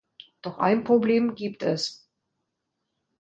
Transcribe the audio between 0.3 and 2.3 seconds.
Doch ein Problem gibt es.